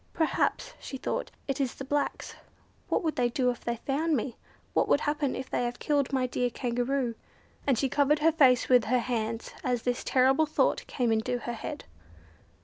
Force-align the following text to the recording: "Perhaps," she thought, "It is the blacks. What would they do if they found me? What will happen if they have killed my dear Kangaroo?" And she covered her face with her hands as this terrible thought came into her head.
"Perhaps," 0.13 0.73
she 0.79 0.97
thought, 0.97 1.29
"It 1.47 1.61
is 1.61 1.75
the 1.75 1.85
blacks. 1.85 2.33
What 2.89 3.03
would 3.03 3.15
they 3.17 3.29
do 3.29 3.51
if 3.51 3.63
they 3.63 3.75
found 3.75 4.17
me? 4.17 4.35
What 4.73 4.87
will 4.87 4.97
happen 4.97 5.35
if 5.35 5.47
they 5.47 5.63
have 5.63 5.77
killed 5.77 6.11
my 6.11 6.25
dear 6.25 6.49
Kangaroo?" 6.49 7.13
And 7.67 7.77
she 7.77 7.87
covered 7.87 8.17
her 8.17 8.31
face 8.31 8.67
with 8.67 8.85
her 8.85 8.97
hands 8.97 9.51
as 9.63 9.83
this 9.83 10.03
terrible 10.03 10.47
thought 10.47 10.87
came 10.87 11.11
into 11.11 11.37
her 11.37 11.53
head. 11.53 11.83